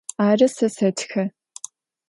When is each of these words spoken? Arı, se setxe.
Arı, 0.27 0.47
se 0.55 0.67
setxe. 0.77 1.23